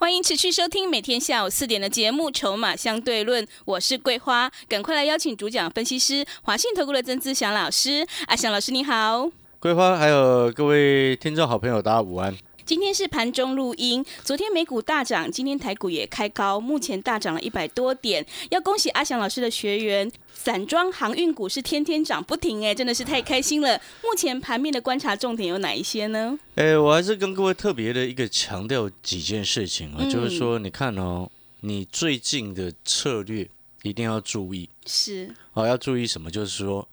[0.00, 8.06] 欢迎持续收听每天下午四点的节目《筹码相对论》，我是桂花，赶快来邀请主讲分析师华信投顾的曾志祥老师。
[8.26, 12.34] 阿祥老师你好，桂花还有各位听众好朋友，大家午安。
[12.64, 18.24] 今天是盘中录音，昨天美股大涨，今天台股也开高，目前大涨了一百多点。
[18.48, 20.10] 要恭喜阿祥老师的学员，
[20.42, 23.78] 散装航运股是天天涨不停，哎，真的是太开心了。
[24.02, 26.38] 目前盘面的观察重点有哪一些呢？
[26.54, 33.46] 哎，我还是跟各位特别的一个强调几件事情啊，就是说，你看哦，你最近的策略
[33.82, 36.30] 一定要注意，是哦，要注意什么？
[36.30, 36.88] 就是说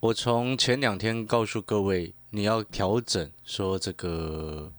[0.00, 4.72] 我从前两天告诉各位，你要调整说这个。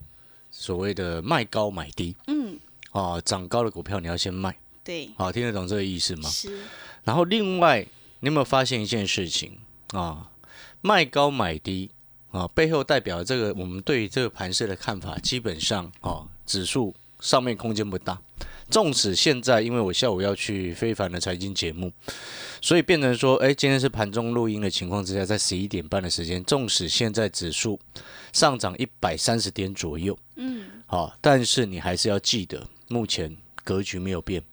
[0.50, 2.58] 所谓的卖高买低，嗯，
[2.90, 6.28] 啊，涨高的股票你要先卖，对，好，听得懂这个意思吗？
[6.30, 6.50] 是。
[7.08, 7.88] 然后另外，
[8.20, 9.58] 你有没有发现一件事情
[9.94, 10.30] 啊？
[10.82, 11.90] 卖高买低
[12.32, 18.22] 啊，背后代表这个我们对这个盘势的看法，基本上啊，指数上面空间不大。
[18.70, 21.90] 纵使现在，因为我下午要去非凡的财经节目，
[22.62, 27.80] 所以变成说，哎，今天是盘中录音的情况之下，在十一点半的时间，纵使现在指数
[28.34, 34.44] 上涨一百三十点左右，嗯，好，但是你还是要记得，目前格局没有变，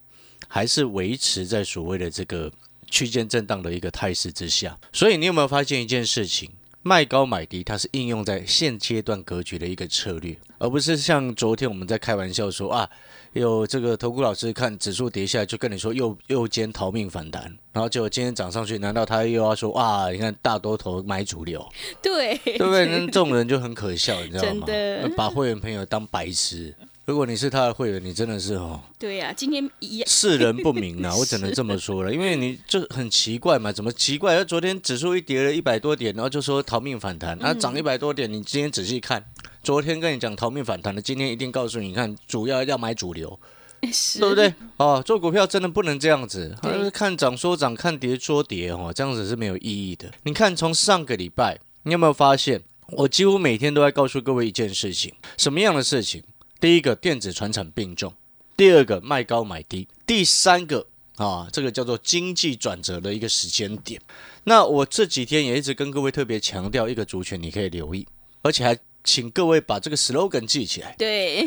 [0.49, 2.51] 还是维持在所谓的这个
[2.91, 4.79] 区间震荡的一个态势之下。
[4.93, 6.51] 所以你有没有发现一件事情？
[6.87, 12.89] 卖高买低，它是应用在现阶段格局的一个策略，而不是像昨天我们在开玩笑说啊。
[13.33, 17.43] 有这个投顾老师看指数跌下来，就跟你说右右肩逃命反弹，
[17.73, 20.09] 然后结果今天涨上去，难道他又要说哇？
[20.13, 21.69] 你看大多头买主流，
[22.01, 22.87] 对对不对？
[22.87, 24.67] 那这种人就很可笑，你知道吗？
[25.19, 26.73] 把会员朋友当白痴。
[27.07, 28.81] 如果你是他的会员，你真的是哦。
[28.99, 34.43] 对呀，今天一世人不明啊， 我只能这么说了，因为你就很奇怪嘛，怎么奇怪？
[34.43, 39.23] 昨天指数一跌了一百多点，然后就说逃命反弹，那涨一百多点，你今天仔细看。
[39.63, 43.39] 昨天跟你讲逃命反弹的，今天一定告诉你，看主要要买主流，
[43.81, 44.55] 对不对？
[44.79, 46.57] 哦，做股票真的不能这样子，
[46.93, 50.11] 看涨说涨，看跌说跌，哦，这样子是没有意义的。
[50.23, 56.23] 你看，从上个礼拜，你有没有发现，我几乎每天都在告诉各位一件事情，什么样的事情？
[56.65, 58.11] 第一个，电子传产并重；
[58.57, 60.87] 第二个，卖高买低；第三个，
[61.17, 64.01] 啊，这个叫做经济转折的一个时间点。
[64.45, 68.07] 那我这几天也一直跟各位特别强调一个族群，你可以留意，
[68.41, 68.75] 而且还。
[69.07, 70.95] 请各位把这个 slogan 记起来。
[70.97, 71.47] 对，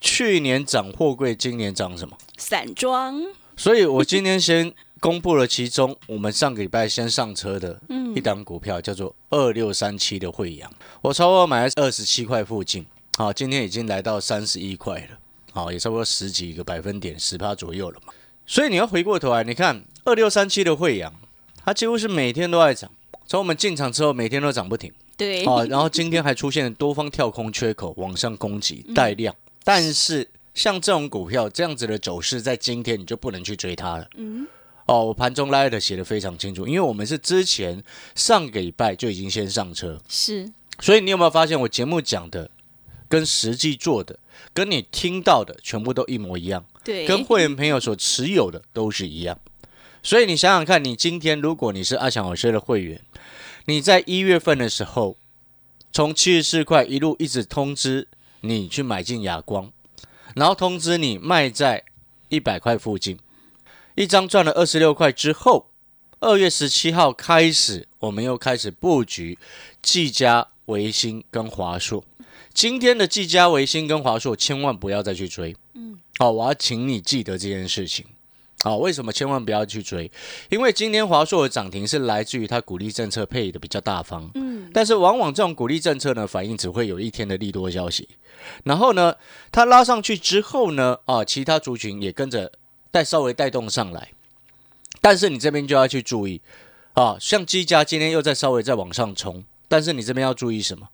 [0.00, 2.18] 去年涨货柜，今年涨什么？
[2.36, 3.22] 散装。
[3.56, 7.80] 所以我今天先公布了其中我们上个礼拜先上车的
[8.16, 10.68] 一档股票，叫做二六三七的惠阳。
[11.00, 12.84] 我超过买在二十七块附近，
[13.18, 15.18] 好，今天已经来到三十一块了，
[15.50, 18.12] 好，也差不多十几个百分点，十趴左右了嘛。
[18.46, 21.10] 所以你要回过头来，你看二六三七的惠阳，
[21.64, 22.90] 它几乎是每天都在涨，
[23.26, 24.92] 从我们进场之后，每天都涨不停。
[25.16, 29.34] 对，啊，然后今天还出现多方跳空缺口往上攻击带量，
[29.64, 34.06] 但是像这种股票这样子的走势，在今天你就不能去追它了。
[34.16, 34.46] 嗯，
[34.84, 37.82] 哦，我盘中拉的写的非常清楚，因为我们是之前
[38.14, 42.50] 上个礼拜就已经先上车，是，所以你有没有发现我节目讲的
[43.08, 44.18] 跟实际做的，
[44.52, 46.64] 跟你听到的全部都一模一样？
[46.84, 49.38] 对，跟会员朋友所持有的都是一样。
[50.02, 53.00] 所以你想想看，你今天如果你是阿强老师的会员。
[53.68, 55.16] 你在一月份的时候，
[55.92, 58.06] 从七十四块一路一直通知
[58.42, 59.72] 你去买进亚光，
[60.36, 61.82] 然后通知你卖在
[62.28, 63.18] 一百块附近，
[63.96, 65.70] 一张赚了二十六块之后，
[66.20, 69.36] 二月十七号开始，我们又开始布局
[69.82, 72.04] 技嘉、维新跟华硕。
[72.56, 75.54] 今天的技嘉、维新跟华硕，千万不要再去追。
[75.74, 78.06] 嗯，好，我要请你记得这件事情。
[78.62, 80.10] 好，为什么千万不要去追？
[80.48, 88.08] 因为今天华硕的涨停是来自于它鼓励政策配的比较大方，嗯，但是往往这种鼓励政策呢，反应只会有一天的利多消息，
[88.64, 89.14] 然后呢，
[89.52, 92.50] 它拉上去之后呢，啊，其他族群也跟着
[92.90, 94.12] 带稍微带动上来，
[95.02, 96.40] 但是你这边就要去注意，
[96.94, 100.88] 啊，像技嘉今天又在稍微再往上冲，但是你这边要注意什么？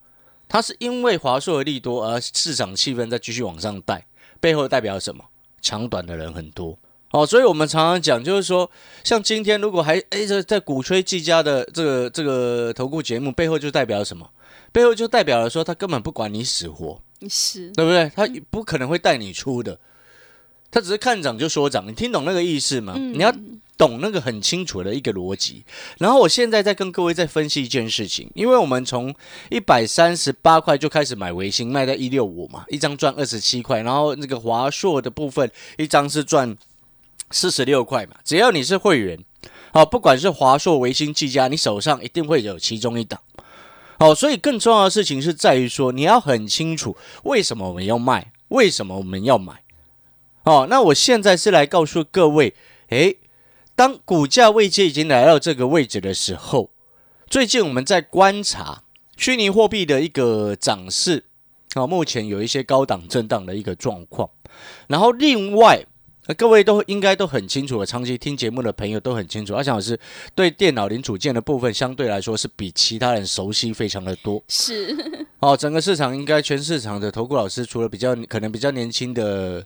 [0.53, 4.07] 它是因为华硕的利多而市场气氛在继续往上带，
[4.39, 5.25] 背后代表什么？
[5.63, 6.79] 抢短的人很多。
[7.13, 8.71] 哦，所以我们常常讲，就是说，
[9.03, 14.29] 像今天如果还哎在在鼓吹技嘉的这个这个投顾节目，背后就代表什么？
[14.73, 17.01] 背后就代表了说他根本不管你死活，
[17.31, 18.13] 是，对不对？
[18.15, 19.81] 他不可能会带你出的，
[20.73, 22.95] 他只是看涨就说涨，你听懂那个意思吗？
[22.97, 23.33] 嗯你要
[23.77, 25.65] 懂那个很清楚的一个逻辑。
[25.99, 29.15] 然后我现在在跟各位再分析一件事情，因为我们从
[29.51, 36.57] 一百三十八块就开始买维新，卖在一六五嘛，一张赚二十七块，然后那个华硕的部分一张是赚
[37.31, 39.19] 四十六块嘛，只要你是会员，
[39.73, 43.21] 好，不管是华硕、维新、技嘉，你手上一定会有其中一档。
[43.99, 49.63] 好，所以更重要的事情是在于说，你要很清楚为什么我们要卖，为什么我们要买。
[50.45, 52.55] 哦，那我现在是来告诉各位，
[52.89, 53.19] 诶，
[53.77, 56.71] 当股价位阶已经来到这个位置的时候，
[57.29, 58.83] 最近我们在观察
[59.17, 61.25] 虚拟货币的一个涨势，
[61.75, 64.29] 啊、目前有一些高档震荡的一个状况。
[64.89, 65.87] 然后另外，
[66.27, 69.99] 呃各位都应该都很清楚了，长期听节目的朋友都很清楚，阿强老师
[70.35, 74.43] 对电脑零组件的部分相对来说是比其他人熟悉非常的多。
[74.49, 74.95] 是，
[75.41, 79.65] 哦，整个市场应该全市场的投顾老师，除了比较可能比较年轻的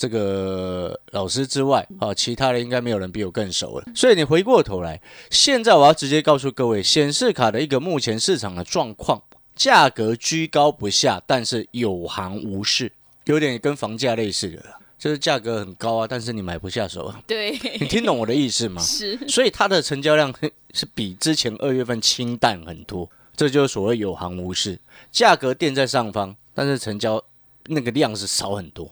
[0.00, 3.84] 这个老师之外，啊，其他的应该没有人比我更熟了。
[3.94, 4.98] 所以你回过头来，
[5.28, 9.22] 现在我要直接告诉各位，显示卡的一个目前市场的状况，
[9.54, 12.90] 价格居高不下，但是有行无市，
[13.26, 14.64] 有点跟房价类似的，
[14.98, 17.22] 就是价格很高啊，但是你买不下手啊。
[17.26, 18.80] 对，你听懂我的意思吗？
[18.82, 20.34] 是，所以它的成交量
[20.72, 23.06] 是比之前二月份清淡很多，
[23.36, 24.78] 这就是所谓有行无市，
[25.12, 27.22] 价格垫在上方，但是成交
[27.66, 28.90] 那个量是少很多。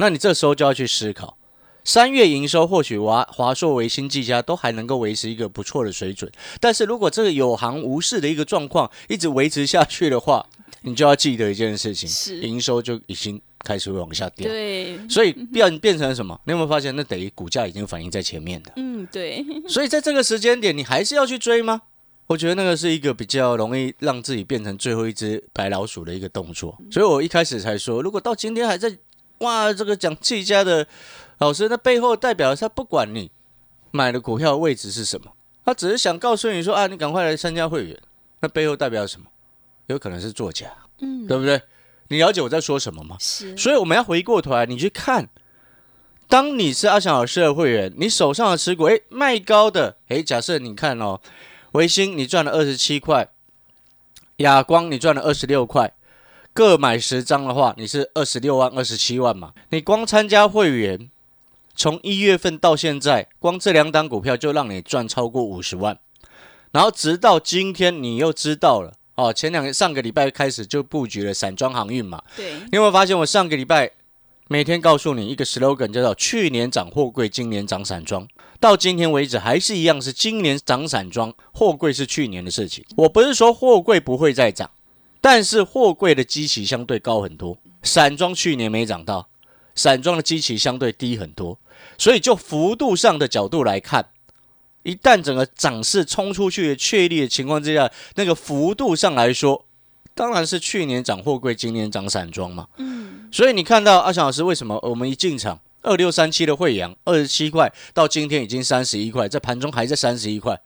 [0.00, 1.36] 那你这时候就要去思考，
[1.84, 10.44] 三月营收或许华华硕、维新、技嘉都还能够维持一个不错的水准，但是如果这个有行无市的一个状况一直维持下去的话，
[10.82, 14.48] 你就要记得一件事情，是营收就已经开始会往下掉。
[14.48, 16.40] 对，所以变变成什么？
[16.46, 18.72] 你有没有发现，那等于股价已经反映在前面的？
[18.76, 21.82] 嗯，对， 所以在这个时间点，你还是要去追吗？
[22.26, 26.78] 我觉得那个是一个比较容易让自己变成最后一只白老鼠的一个动作。
[26.88, 28.96] 所以我一开始才说，如果到今天还在
[29.40, 30.86] 哇，这个讲技嘉的
[31.38, 33.30] 老师，那背后代表他不管你
[33.90, 35.32] 买的股票的位置是什么，
[35.64, 37.98] 他只是想告诉你说啊，你赶快来参加会员。
[38.40, 39.26] 那背后代表什么？
[39.86, 40.70] 有可能是作假，
[41.00, 41.60] 嗯，对不对？
[42.08, 43.16] 你了解我在说什么吗？
[43.20, 45.28] 是，所以我们要回过头来，你去看，
[46.28, 51.20] 当你是阿翔老师的会员，你手上的持股，诶，卖高的，诶，假设你看哦，
[51.72, 53.28] 维新你赚了二十七块，
[54.36, 55.92] 亚光你赚了二十六块，
[56.52, 59.52] 各买十张的话，你是二十六万、二十七万嘛？
[59.70, 61.08] 你光参加会员，
[61.76, 65.98] 从一月份到现在，光这两档股票就让你赚超过五十万，
[66.72, 73.92] 然后直到今天，你又知道了哦，前两个上个礼拜开始就布局了散装航运嘛，对，你有没有发现，我上个礼拜
[74.48, 78.26] 每天告诉你一个 slogan，叫做“去年涨货柜，今年涨散装”，
[78.58, 82.84] 到今天为止还是一样，是今年涨散装，货柜是去年的事情。
[82.96, 84.68] 我不是说货柜不会再涨，
[85.20, 89.28] 但是货柜的基期相对高很多，散装去年没涨到，
[89.74, 91.58] 散装的基期相对低很多，
[91.98, 94.06] 所以就幅度上的角度来看。
[94.82, 99.66] 一旦整个涨势冲出去的确立的情况之下，那个幅度上来说，
[100.14, 102.66] 当然是去年涨货柜，今年涨散装嘛。
[102.78, 110.58] 嗯，所以你看到阿翔老师为什么我们一进场二六三七的惠阳二十七块，到今天已经三十一块，在盘中还在三十一块，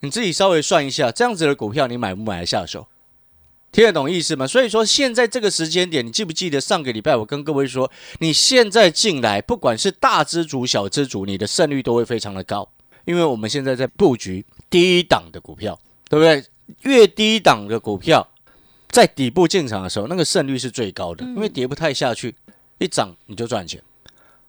[0.00, 2.88] 你自己稍微算一下，这样子的股票你买不买得下手？
[3.76, 4.46] 听得懂意思吗？
[4.46, 7.90] 所以说现在这个时间点，你记不记得上个礼拜我跟各位说，
[8.20, 12.66] 你现在进来，不管是大资主、小资主，你的胜率都会非常的高，
[13.04, 15.78] 因为我们现在在布局低档的股票，
[16.08, 16.42] 对不对？
[16.84, 18.26] 越低档的股票，
[18.88, 22.34] 在底部进场的时候，那个胜率是最高的，因为跌不太下去，
[22.78, 23.82] 一涨你就赚钱。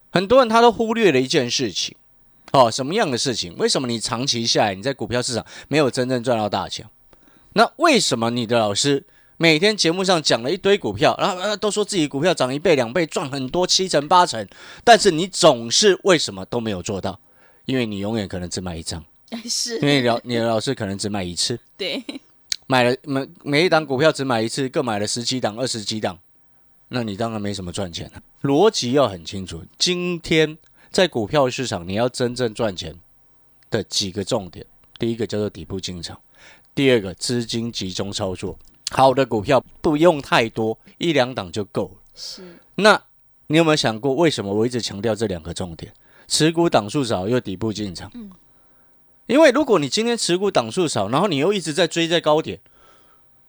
[0.09, 1.93] 很多人他都忽略了一件事情，
[2.53, 3.53] 哦，什么样的事情？
[3.57, 6.85] 为什么你长期下来你在股票市场没有真正赚到大钱？
[7.51, 9.03] 那为什么你的老师
[9.39, 14.45] 每天节目上讲了一堆股票，然后、呃、都说自己股票涨一倍两倍，赚很多七成八成，
[14.83, 17.19] 但是你总是为什么都没有做到？
[17.65, 19.05] 因为你永远可能只买一张，
[19.47, 21.59] 是因，为老你的老师可能只买一次。
[21.77, 22.03] 对，
[22.65, 26.17] 买了每每一档股票只买一次，各买了十几档、二十几档，
[26.87, 28.21] 那你当然没什么赚钱了。
[28.41, 29.63] 逻辑要很清楚。
[29.77, 30.57] 今天
[30.89, 32.95] 在股票市场，你要真正赚钱
[33.69, 34.65] 的几个重点，
[34.97, 36.19] 第一个叫做底部进场，
[36.73, 38.57] 第二个资金集中操作。
[38.91, 42.01] 好的股票不用太多，一两档就够了。
[42.15, 42.41] 是，
[42.75, 43.01] 那
[43.47, 45.93] 你有没有想过，为什么我一直强调这两个重点？
[46.27, 48.11] 持股档数少又底部进场。
[48.13, 48.31] 嗯
[49.27, 52.61] 因为如果你今天持股档数少，然后你又一直在追在高点，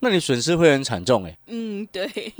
[0.00, 1.38] 那你损失会很惨重诶。
[1.46, 2.34] 嗯，对，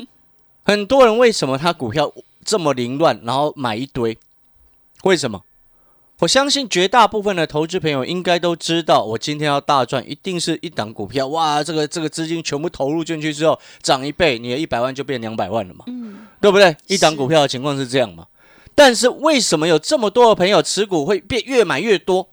[0.65, 2.13] 很多人为什么他股票
[2.45, 4.19] 这么凌乱，然后买一堆？
[5.05, 5.45] 为什么？
[6.21, 16.77] 我相信绝大部分的投资朋友应该都知道，我今天要大赚，一定是一档股票，哇，这个这个资金全部投入进去之后，涨一倍，你的一百万就变两百万了嘛，嗯，对不对？
[16.89, 18.27] 一档股票的情况是这样嘛？
[18.75, 22.29] 但是为什么有这么多的朋友持股会变越买越多？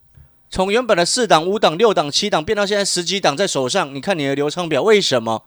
[0.50, 5.44] 从原本的四档、五档、六档、七档变到现在十几档在手上，你看你的流畅表，为什么？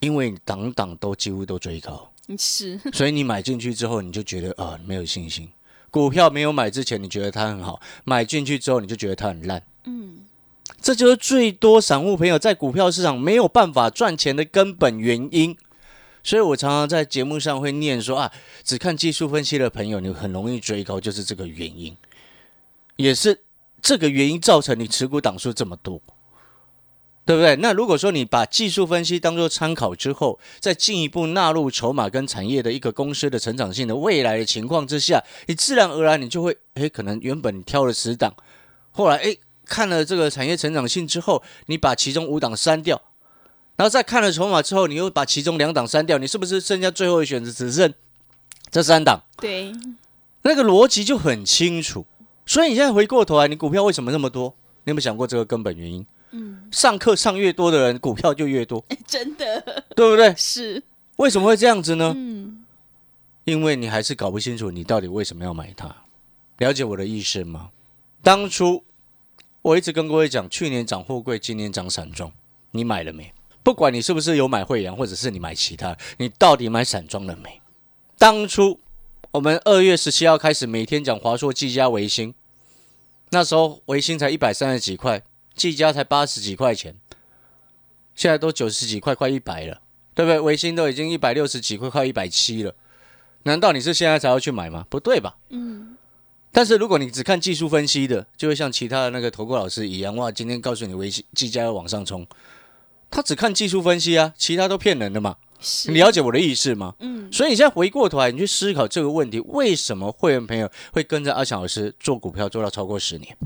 [0.00, 5.48] 因为你档档都几乎都追高，是所以你买进去之后，你就觉得啊、没有信心。
[5.90, 9.62] 股票没有买之前，你觉得它很好；买进去之后，你就觉得它很烂。
[9.84, 10.20] 嗯，
[10.80, 15.56] 这就是最多散户朋友在股票市场没有办法赚钱的根本原因。
[16.22, 18.30] 所以我常常在节目上会念说啊，
[18.62, 21.96] 只看技术分析的朋友，你很容易追高，就是这个原因，
[22.96, 23.40] 也是
[23.80, 25.98] 这个原因造成你持股档数这么多，
[27.24, 27.54] 对不对？
[27.56, 38.34] 那如果说你把技术分析当做参考之后，再进一步纳入筹码跟产业的一个公司的成长性的未来的情况之下，你自然而然你就会，诶，可能原本你挑了十档，
[38.90, 43.00] 后来诶看了这个产业成长性之后，你把其中五档删掉。
[43.76, 47.94] 然后再看了筹码之后，你又把其中两档删掉，你是不是剩下最后的选择只剩
[48.70, 49.22] 这三档？
[49.38, 49.72] 对，
[50.42, 52.04] 那个逻辑就很清楚。
[52.44, 54.54] 所以你现在回过头来，你股票为什么那么多？
[54.84, 56.04] 你有没有想过这个根本原因？
[56.32, 60.34] 嗯，上课上越多的人，股票就越多， 真的对不对？
[60.36, 60.82] 是，
[61.16, 62.12] 为什么会这样子呢？
[62.16, 62.64] 嗯，
[63.44, 65.94] 因为你还是搞不清楚你到底为什么要买它。
[66.58, 67.70] 了解我的意思吗？
[68.22, 68.84] 当初
[69.62, 72.30] 我一直跟各位讲，去年涨货柜，今年涨散装，
[72.70, 73.32] 你买了没？
[73.62, 77.60] 不管你是不是有买惠阳，或者是你买其他，你到底买散装了没？
[78.18, 78.78] 当初
[79.32, 82.34] 我们二月十七号开始每天讲华硕、技嘉、维新，
[83.30, 85.22] 那时候维新才一百三十几块，
[85.54, 86.94] 技嘉才八十几块钱，
[88.14, 89.80] 现在都九十几块，快一百了，
[90.14, 90.40] 对不对？
[90.40, 92.74] 维新都已经一百六十几块，快一百七了。
[93.44, 94.86] 难道你是现在才要去买吗？
[94.90, 95.36] 不对吧？
[95.48, 95.96] 嗯，
[96.52, 102.26] 但是如果你只看技术分析的，就会像其他的那个投顾老师一样，哇，今天告诉你维新技嘉要往上冲，
[103.10, 105.36] 他只看技术分析啊，其他都骗人的嘛。
[105.62, 106.94] 是，你了解我的意思吗？
[107.00, 113.36] 嗯，所以你现在回过头来，你去思考这个问题：为什么会员朋友会跟着阿强老师做股票做到超过十年？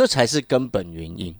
[0.00, 1.36] 这才是根本原因。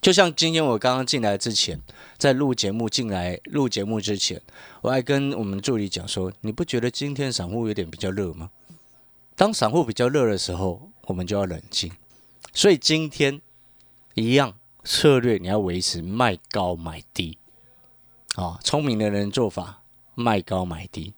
[0.00, 1.80] 就像今天我刚刚进来之前，
[2.16, 4.40] 在录节目进来录节目之前，
[4.80, 8.50] 我还跟我们助理讲说：你不觉得今天散户有点比较热吗？
[9.34, 11.90] 当散户比较热的时候，我们就要冷静。
[12.52, 13.42] 所以今天
[14.14, 17.38] 一样策略，你要维持卖高买低。
[18.36, 19.82] 啊，聪明的人做法，
[20.14, 21.12] 卖高买低，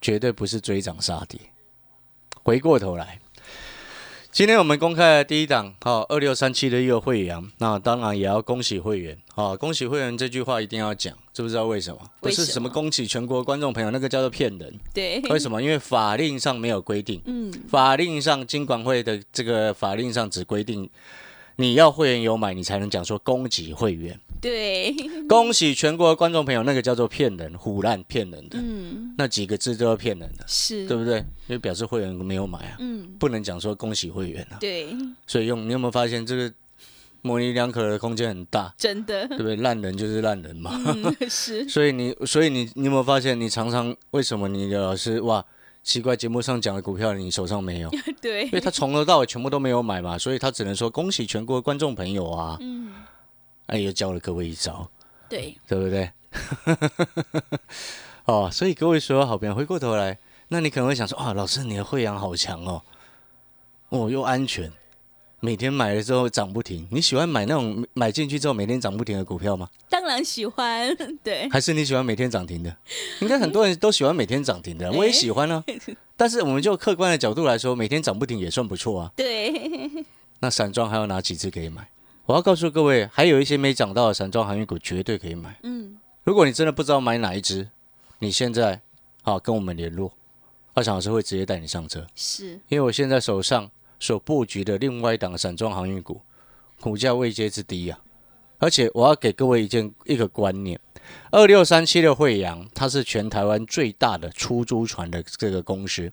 [0.00, 1.40] 绝对不是追涨杀跌。
[2.44, 3.20] 回过头来，
[4.36, 11.98] 今天我们公开的第一档，好二六三七的一个会员，那当然也要恭喜会员，好恭喜会员这句话一定要讲，知不知道为什么？
[12.20, 14.74] 不是什么恭喜全国观众朋友，那个叫做骗人。
[14.92, 15.62] 对，为什么？
[15.62, 20.86] 因为法令上没有规定，嗯，法令上金管会的这个法令上只规定，
[21.56, 24.20] 你要会员有买，你才能讲说恭喜会员。
[24.46, 24.94] 对，
[25.28, 31.18] 恭喜全国的观众朋友，那个叫做骗人、胡乱骗人的，嗯，那几个字都要骗人的，是，对不对？
[31.18, 34.58] 因为表示会员没有买啊，嗯，不能讲说恭喜会员啊。
[34.60, 34.86] 对，
[35.26, 36.52] 所以用你有没有发现这个
[37.22, 39.56] 模棱两可的空间很大，真的对，不对？
[39.56, 40.80] 烂人就是烂人嘛。
[40.86, 45.44] 嗯， 是，所以你，所以你，你有没有发现，你常常为什么你的老师哇？
[45.82, 47.88] 奇怪，节目上讲的股票你手上没有，
[48.20, 52.56] 对因，为他从头到尾全部都没有买嘛，所以他只能说恭喜全国的观众朋友啊！
[52.60, 52.90] 嗯，
[53.66, 54.88] 哎，又教了各位一招，
[55.28, 56.10] 对，对不对？
[58.26, 60.18] 哦，所以各位所有好朋友，回过头来，
[60.48, 62.82] 那你可能会想说，啊，老师你的会阳好强哦，
[63.88, 64.72] 哦又安全，
[65.40, 66.86] 每天买了之后涨不停。
[66.90, 69.68] 你喜欢买那种买进去之后每天涨不停的股票吗？
[69.88, 72.76] 当然喜欢，对，还是你喜欢每天涨停的？
[73.20, 75.64] 应该很多人都喜欢每天涨停的，我也喜欢啊。
[76.16, 79.12] 但是我们就客观的角度来说，每天涨不停也算不错啊。
[79.14, 79.90] 对，
[80.40, 81.88] 那散装还有哪几只可以买？
[82.26, 85.56] 我要告诉各位，还有一些没涨到的散装航运股绝对可以买。
[85.62, 87.68] 嗯，如果你真的不知道买哪一只，
[88.18, 88.80] 你现在
[89.22, 90.12] 好跟我们联络，
[90.74, 92.04] 二强老师会直接带你上车。
[92.16, 96.20] 是，因为我现在手上所布局的另外一档散装航运股，
[96.80, 98.00] 股价位阶之低啊，
[98.58, 100.80] 而且我要给各位一件一个观念：
[101.30, 106.10] 二六三七的惠阳，它是全台湾最大的出租船的这个公司，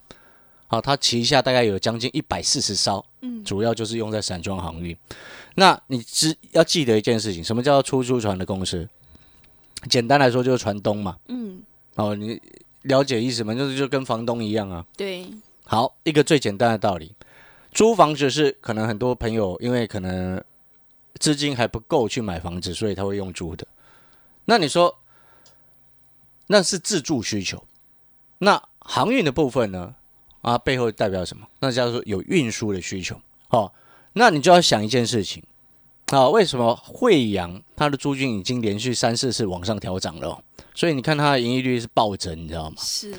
[0.67, 4.95] 好，它旗下大概有将近一百四十艘，嗯，主要就是用在散装航运。
[5.55, 8.87] 那你只要记得一件事情，什么叫出租船的公司？
[9.89, 11.17] 简单来说就是船东嘛。
[11.27, 11.61] 嗯，
[11.95, 12.41] 哦，你
[12.83, 13.53] 了解意思吗？
[13.53, 14.85] 就是就跟房东一样啊。
[14.95, 15.27] 对，
[15.65, 17.13] 好，一个最简单的道理，
[17.71, 20.41] 租房子是可能很多朋友因为可能
[21.19, 23.67] 资金还不够去买房子，所以他会用租的。
[24.45, 24.97] 那你说
[26.47, 27.63] 那是自住需求，
[28.39, 29.95] 那航运的部分呢？
[30.41, 31.47] 啊，背后代表什么？
[31.59, 33.17] 那叫做有运输的需求。
[33.49, 33.71] 哦，
[34.13, 35.43] 那你就要想一件事情
[36.07, 40.43] 啊，为什么惠阳它的租金已经连续三四次往上调涨了、哦？
[40.75, 42.75] 所以你看它的盈利率是暴增，你知道吗？
[42.79, 43.13] 是，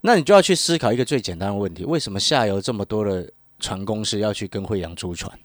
[0.00, 3.30] 那你就要去思考一个最简单的问题：为什么下游这么多的
[3.60, 5.38] 船公司要去跟惠阳租船？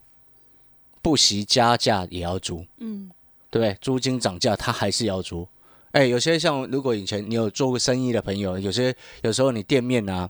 [1.02, 3.10] 不惜加价也要租，嗯，
[3.50, 3.78] 对不对？
[3.82, 5.48] 租金涨价，他还是要租。
[5.92, 10.30] 哎，有些像如果以前你有做过生意的朋友，有些有时候你店面啊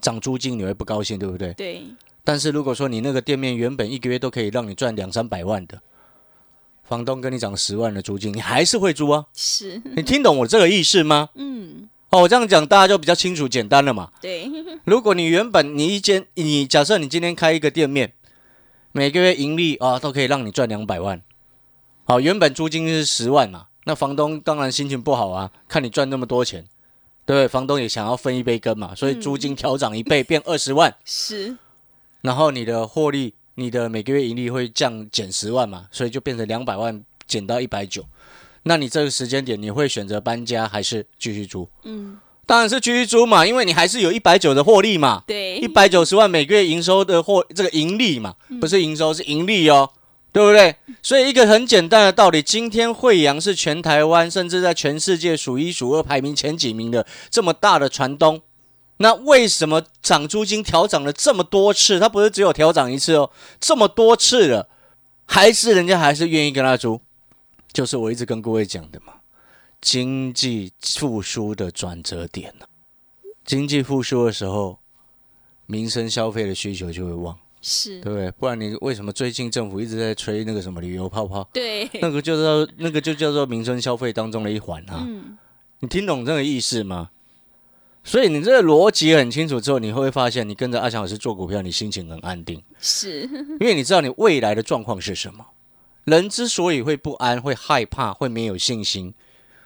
[0.00, 1.52] 涨租金，你会不高兴，对不对？
[1.54, 1.82] 对，
[2.30, 5.80] 但是如果说你那个店面原本一个月都可以让你赚两三百万的，
[6.84, 9.26] 房东跟你涨十万的租金，你还是会租啊？
[9.34, 11.30] 是，你听懂我这个意思吗？
[11.34, 14.12] 嗯，哦，我这样讲大家就比较清楚简单了嘛。
[14.20, 14.48] 对，
[14.84, 18.12] 如果你原本你一间，你假设你今天开一个店面，
[18.92, 21.20] 每个月盈利啊都可以让你赚两百万，
[22.04, 26.64] 好，原本租金是十万嘛，那房东当然心情不好啊，看你赚那么多钱，
[27.26, 27.48] 对不对？
[27.48, 31.56] 房东也想要分一杯羹嘛，所以租金调涨一倍变二十万，是，
[32.22, 38.04] 然后你的获利，你的每个月盈利会降减十万嘛，所以就变成两百万减到一百九，
[38.64, 41.68] 那你这个时间点你会选择搬家还是继续租？
[41.84, 45.22] 嗯，当然是继续租嘛，因为你还是有一百九的获利嘛。
[45.26, 49.88] 对，一百九十万每个月营收的获这个盈利嘛，不是营收是盈利哦，
[50.32, 50.74] 对不对？
[51.00, 58.42] 所以一个很简单的道理，今天惠阳是全台湾甚至在全世界数一数二排名前几名的这么大的船东，
[59.02, 61.98] 那为什么涨租金调涨了这么多次？
[61.98, 64.68] 它不是只有调涨一次哦，这么多次了，
[65.24, 67.00] 还是人家还是愿意跟他租，
[67.72, 69.14] 就是我一直跟各位讲的嘛，
[69.80, 72.66] 经济复苏的转折点呢、
[73.42, 74.78] 经济复苏的时候，
[75.64, 78.30] 民生消费的需求就会旺，是对，不对？
[78.32, 81.48] 不然你为什么最近政府一直在吹那个什么旅游泡泡？
[81.54, 85.02] 对，那个就叫那个就叫做民生消费当中的一环啊。
[85.08, 85.38] 嗯，
[85.78, 87.08] 你听懂这个意思吗？
[88.02, 93.22] 所以你这个逻辑很清楚之后，你会发现，你跟着阿强老师做股票，你心情很安定，是，
[93.60, 95.44] 因为你知道你未来的状况是什么。
[96.04, 99.12] 人之所以会不安、会害怕、会没有信心，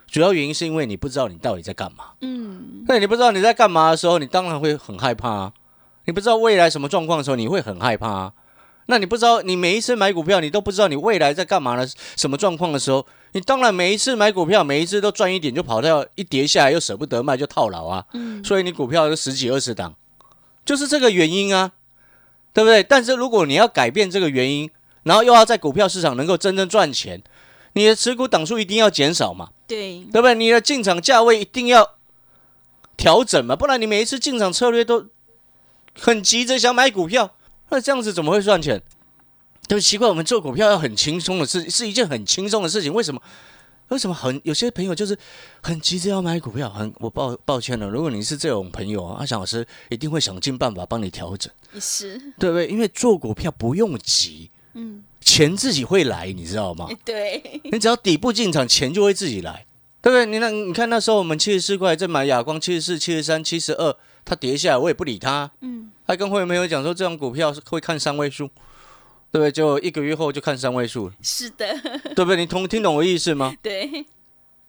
[0.08, 2.06] 主要原因是因为你不知道你到底在干嘛。
[2.22, 5.52] 嗯，那你不知道你在干嘛的时候，你当然会很害怕啊。
[6.06, 8.32] 你不知道未来什么状况的时候，你会很害怕啊。
[8.86, 18.06] 那你不知道，你每一次买股票，你都不知道你未来在干嘛的什么状况的时候，你当然每一次买股票，每一次都赚一点，就跑掉一跌下来又舍不得卖，就套牢啊。
[18.12, 19.92] 嗯，所以你股票就十几二十档，
[20.64, 21.72] 就是这个原因啊，
[22.52, 22.80] 对不对？
[22.80, 24.70] 但是如果你要改变这个原因，
[25.02, 27.20] 然后又要在股票市场能够真正赚钱，
[27.72, 29.50] 你的持股档数一定要减少嘛。
[29.66, 30.36] 对，对不对？
[30.36, 31.96] 你的进场价位一定要
[32.96, 35.06] 调整嘛，不然你每一次进场策略都
[35.98, 37.34] 很急着想买股票，
[37.70, 38.80] 那这样子怎么会赚钱？
[39.68, 43.20] 对，奇怪，我们做股票要很轻松的事，是一件很轻松的事情，为什么？
[43.88, 45.16] 为什么很有些朋友就是
[45.60, 46.70] 很急着要买股票？
[46.70, 52.66] 很我抱抱歉了，如果你是这种朋友啊，阿翔老师一定会想尽办法帮你调整，是，对不对？
[52.66, 56.88] 因为做股票不用急，嗯，钱自己会来，你知道吗？
[57.04, 59.66] 对，你只要底部进场，钱就会自己来，
[60.00, 60.24] 对不对？
[60.24, 68.48] 你那你看那时候我们七十四块在买亚光，七十四、七十三、七十二，它跌下来我也不理它，嗯，还跟会员朋友讲说这种股票是会看三位数，
[69.34, 69.50] 对不对？
[69.50, 71.66] 就一个月后就看三位数了，是的，
[72.14, 72.36] 对不对？
[72.36, 73.52] 你同听懂我意思吗？
[73.60, 74.06] 对，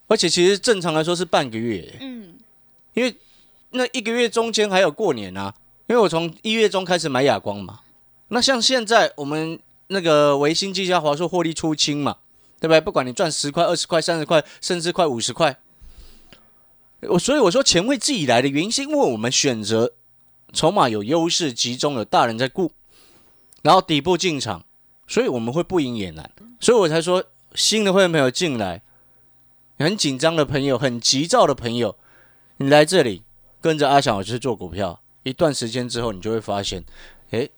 [0.07, 2.33] 而且其实正常来说是半个月，嗯，
[2.95, 3.15] 因为
[3.69, 5.53] 那一个月中间还有过年啊。
[5.87, 7.81] 因为我从一月中开始买哑光嘛，
[8.29, 12.17] 那像现在我们那个维新、技嘉、华硕获利出清嘛，
[12.59, 12.81] 对不对？
[12.81, 15.59] 不管你赚十块、二十块、三十块，甚至快五十块，
[17.01, 19.93] 我所以我说钱会自己来的原因，是因为我们选择
[20.53, 22.71] 筹码有优势、集中，有大人在顾，
[23.65, 24.63] 然后底部进场，
[25.07, 26.29] 所以我们会不赢也难。
[26.59, 27.23] 所以我才说，
[27.55, 28.83] 新的会员朋友进来，
[29.79, 31.97] 很紧张的朋友、很急躁的朋友，
[32.57, 33.23] 你来这里
[33.59, 36.83] 跟着阿翔老师做股票，一段时间之后，你就会发现，
[37.31, 37.49] 哎，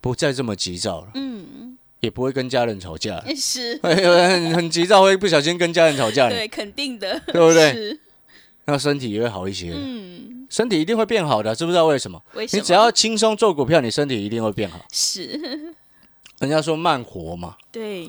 [0.00, 3.24] 不再这么急躁了，嗯，也不会跟家人吵架了。
[3.36, 7.72] 是，很很急躁，会不小心跟家人吵架，对，肯定的，对不对？
[7.72, 8.00] 是，
[8.64, 12.20] 那身体也会好一些，嗯，身体一定会变好的，知不知道为什么？
[12.34, 12.60] 为什么？
[12.60, 14.80] 你只要轻松做股票，你身体一定会变好。
[14.92, 15.74] 是，
[16.40, 18.08] 人家说慢活嘛，对，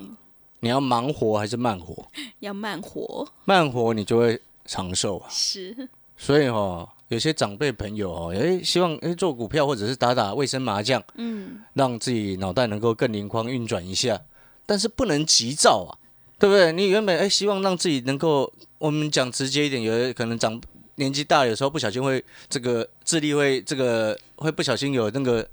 [0.60, 2.06] 你要忙活还是慢活？
[2.40, 5.26] 要慢活，慢活你就会长寿啊。
[5.30, 14.20] 是，所以哦，有些长辈朋友哦，诶，希望诶做股票或者是打打卫生麻将，嗯，让自己脑袋能够更灵光运转一下，
[14.64, 15.90] 但是不能急躁啊，
[16.38, 16.72] 对不对？
[16.72, 20.60] 你原本诶希望让自己能够，我们讲直接一点，有可能长
[21.00, 25.48] 年纪大，有时候不小心会这个智力会这个会不小心有那个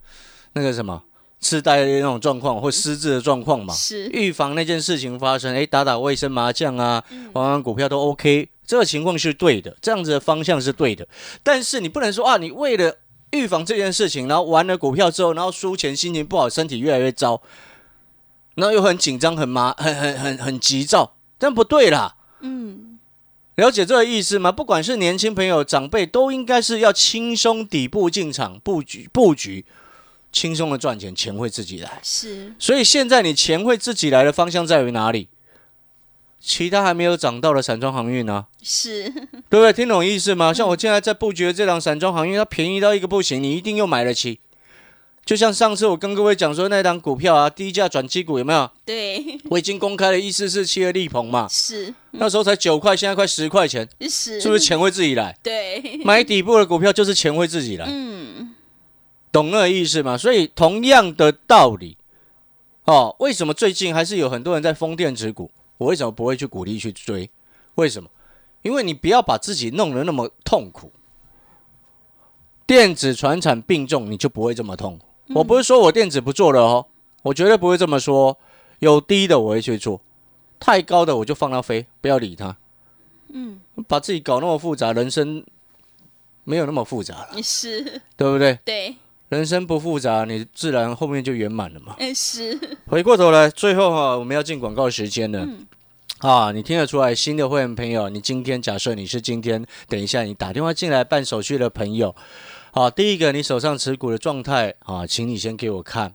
[0.54, 1.02] 那个什么
[1.40, 3.74] 痴呆的那种状况或失智的状况嘛。
[3.74, 11.08] 是，预防那件事情发生，哎，打打卫生麻将啊，玩玩股票都 OK，这个情况是对的，这样子的方向是对的。
[11.42, 12.98] 但是你不能说啊，你为了
[13.32, 17.42] 预防这件事情，然后玩了股票之后，然后输钱，心情不好，身体越来越糟，
[18.56, 22.16] 然后又很紧张、很麻、很很很很急躁，这样不对啦。
[22.40, 22.87] 嗯，
[23.58, 24.52] 了解这个意思吗？
[24.52, 29.66] 不管是年轻朋友、长辈，都应该是要轻松底部进场布局，布局
[30.32, 32.00] 轻松的赚钱，钱会自己来。
[32.04, 35.28] 是所以现在你钱会自己来的方向在于哪里？
[36.40, 39.74] 其他还没有涨到的散装航运呢、是，对不对？
[39.74, 40.54] 听懂意思吗？
[40.54, 44.40] 像我现在在布局的这档散装航运，它便宜到一个不行，你一定又买得起。
[45.28, 48.72] 就像上次我跟各位讲说那档股票啊，低价转机股有没有？
[48.86, 55.38] 对，我已经公开了一四四七的力鹏嘛，是那时候才九块，现在快十块钱，是，是不是钱会自己来？
[55.44, 58.56] 对，买底部的股票就是钱会自己来，嗯，
[59.30, 60.18] 懂那个意思吗？
[60.18, 61.98] 所以同样的道理，
[62.86, 65.52] 哦，为什么最近还是有很多人在封电子股？
[65.78, 67.30] 我为什么不会去鼓励去追？
[67.76, 68.10] 为什么？
[68.62, 70.94] 因为你不要把自己弄得那么痛苦。
[72.66, 75.07] 电子传产并重，你就不会这么痛苦。
[75.34, 76.86] 我不是说我电子不做了哦，
[77.24, 78.38] 我绝对不会这么说。
[78.80, 80.00] 有低的我会去做，
[80.60, 82.56] 太高的我就放它飞，不要理它。
[83.34, 85.44] 嗯，把自己搞那么复杂，人生
[86.44, 88.60] 没有那么复杂了，是，对不对？
[88.64, 88.96] 对，
[89.30, 91.96] 人生不复杂，你自然后面就圆满了嘛。
[91.98, 95.40] 嗯是，回过头来，最后哈、我们要进广告时间了。
[95.40, 95.66] 嗯
[96.20, 102.16] 啊，你听得出来，新的会员朋友，你今天假设你是今天，等一下你打电话进来办手续的朋友，
[102.72, 106.14] 好，第一个你手上持股的状态啊，请你先给我看。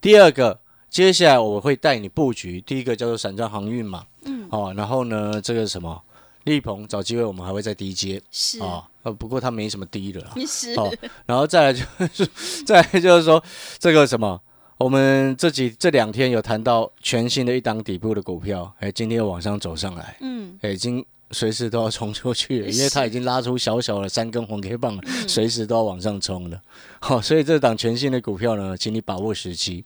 [0.00, 6.00] 第二个，接下来我会带你布局，第一个叫做散装航运嘛，嗯，哦，然后呢，这个什么
[6.44, 10.32] 力鹏，找机会我们还会再低接是，啊，呃，不过它没什么低的啦。
[10.46, 10.92] 是，哦，
[11.26, 12.28] 然后再来就是，
[12.64, 13.42] 再来就是说
[13.78, 14.40] 这个什么，
[14.76, 26.60] 我们这几这两天有谈到全新的一档底部的股票，哎，今天又往上走上来，嗯，哎，已经随时都要冲出去，因为它已经拉出小小的三根红 K 棒了，随时都要往上冲了。
[27.00, 29.84] 好、 所以这档全新的股票呢，请你把握时机。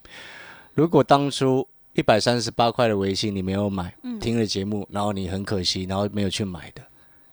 [0.73, 6.81] 如果当初一百三十八块的微信你没有买，听了节目，然后你很可惜，然后没有去买的。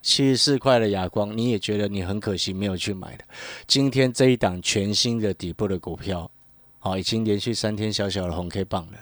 [0.02, 3.24] 七十四块的亚光，你也觉得你很可惜没有去买的。
[3.66, 6.30] 今天这一档全新的底部的股票，
[6.78, 8.92] 好、已经连续三天小小的红 K 棒了。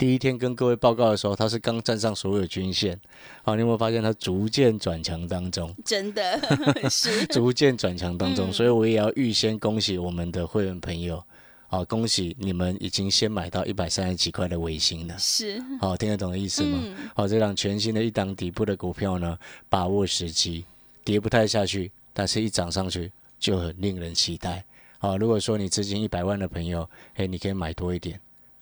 [0.00, 2.98] 第一天跟各位报告的时候，它是刚站上所有均线，
[3.42, 5.74] 好、你有没有发现它逐渐转强当中？
[5.84, 6.40] 真的
[6.88, 11.22] 是，逐渐转强当中，嗯所以我也要预先恭喜我们的会员朋友，
[11.66, 16.78] 好、恭喜你们已经先买到一百三十几块的尾星了，是，好、听得懂的意思吗？
[16.82, 20.64] 嗯，好、这档全新的一档底部的股票呢，把握时机，
[21.04, 24.64] 跌不太下去，但是一涨上去就很令人期待。
[24.96, 28.18] 好、如果说你资金一百万的朋友，哎，你可以买多一点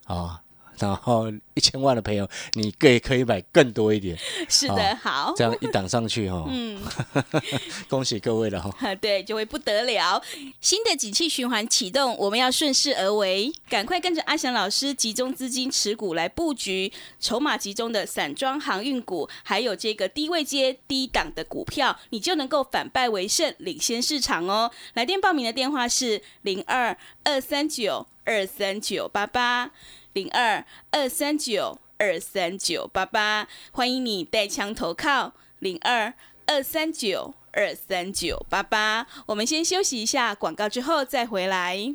[0.06, 0.42] 啊。
[0.78, 4.16] 然后一千万的朋友，你更可以买更多一点，
[4.48, 6.80] 是的，好，这样一档上去哈、哦，嗯。
[7.88, 10.22] 恭喜各位了哈、啊，对，就会不得了。
[10.60, 24.70] 新的景气循环启动，我们要顺势而为，赶快跟着阿翔老师集中资金持股来布局筹码集中的散装航运股，还有这个低位接、低档的股票，你就能够反败为胜，领先市场哦。
[24.94, 29.70] 来电报名的电话是零二二三九二三九八八
[30.12, 36.14] 零二二三九二三九八八，欢迎你带枪投靠零二
[36.46, 39.06] 二三九二三九八八。
[39.26, 41.94] 我们先休息一下广告，之后再回来。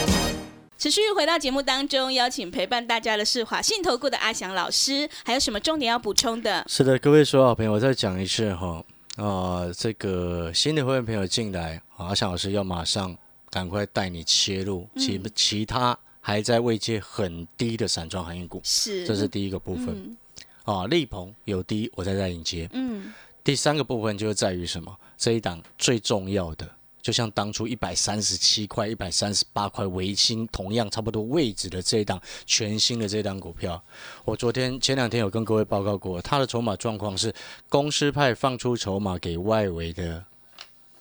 [0.81, 6.65] 持续回到节目当中，邀请陪伴大家的是华信投顾的阿翔老师，还有什么重点要补充的？
[6.67, 8.83] 是的，各位所有好朋友，我再讲一次哈，
[9.17, 13.15] 呃，这个新的会员朋友进来，啊阿翔老师要马上
[13.51, 20.17] 赶快带你切入其其他还在位阶很低的散装行业股，是，这是第一个部分嗯
[20.63, 20.87] 啊。
[20.87, 22.67] 力鹏有低，我再带你接。
[22.73, 23.13] 嗯，
[23.43, 24.97] 第三个部分就是在于什么？
[25.15, 26.67] 这一档最重要的，
[27.01, 33.81] 就像当初一百三十七块、一百三十八块维新同样差不多位置的这一档全新的这一档股票，
[34.23, 37.33] 我昨天前两天有跟各位报告过，它的筹码状况是
[37.69, 40.23] 公司派放出筹码给外围的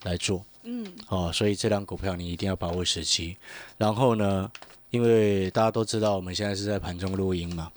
[0.03, 3.37] 来做，嗯，哦，所以这档股票你一定要把握时机。
[3.77, 4.51] 然后呢，
[4.91, 7.71] 因为大家都知道我们现在是在盘中录音嘛，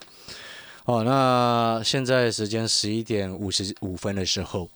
[0.85, 4.69] 哦，那现在时间十一点五十五分的时候，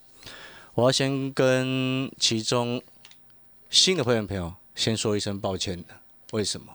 [0.74, 2.82] 我要先跟其中
[3.70, 5.96] 新的会员朋友先说一声抱歉的。
[6.32, 6.74] 为什么？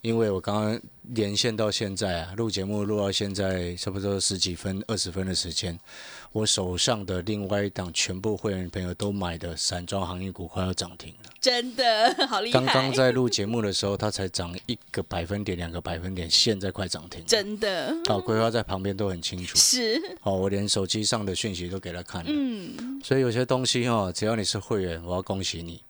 [0.00, 5.76] 因为我刚刚连线到现在啊，录节目录到现在差不多十几分、二十分的时间，
[6.30, 11.30] 我手上的另外一档全部会员朋友都买的散装航运股快要涨停了。
[11.40, 12.60] 真的 好厉害！
[12.60, 17.24] 刚刚在录节目的时候，它才涨一个百分点、两个百分点，现在快涨停。
[17.26, 19.56] 真的好，规划在旁边都很清楚。
[19.58, 22.30] 是，好，我连手机上的讯息都给他看了。
[22.32, 25.82] 嗯，所以有些东西哦，只要你是会员，我要恭喜你。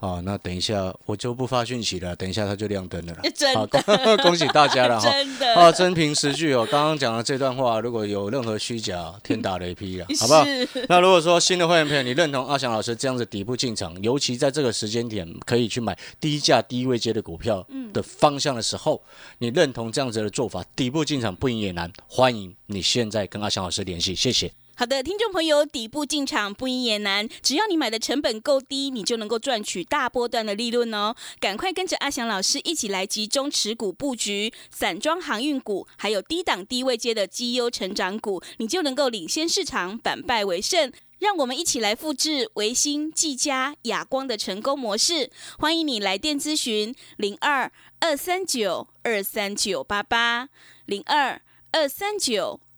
[0.00, 3.20] 哦，那等一下我就不发讯息了，等一下它就亮灯了啦。
[3.36, 3.82] 真好，的
[4.16, 5.10] 恭恭喜大家了 哈。
[5.10, 6.66] 真的哦，真凭实据哦。
[6.70, 10.44] 刚刚讲的这段话，如果有任何虚假，天打雷劈了，好不好？
[10.88, 19.02] 那如果说新的会员朋友，你认同阿翔老师这样子底部进场，尤其在这个时间点可以去买低价低位阶的股票的方向的时候，
[19.38, 21.92] 你认同这样子的做法，底部进场不赢也难。
[22.08, 24.50] 欢迎你现在跟阿翔老师联系，谢谢。
[24.80, 31.14] 好的，听众朋友，底部进场不赢也难，只要你买的成本够低，你就能够赚取大波段的利润哦。
[31.38, 40.90] 赶快跟着阿翔老师一起来集中持股布局散装航运股，还有低档低位阶的绩优成长股，你就能够领先市场，反败为胜。
[41.18, 45.30] 让我们一起来复制维新、技嘉、亚光的成功模式。
[45.58, 50.48] 欢迎你来电咨询零二二三九二三九八八
[50.86, 52.60] 零二二三九。